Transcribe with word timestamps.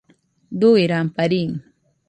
Dui 0.63 0.87
ramparín 0.93 1.51